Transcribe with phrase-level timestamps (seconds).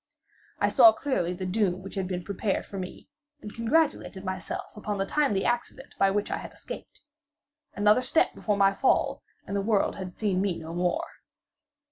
[0.59, 3.07] I saw clearly the doom which had been prepared for me,
[3.39, 7.01] and congratulated myself upon the timely accident by which I had escaped.
[7.75, 11.05] Another step before my fall, and the world had seen me no more.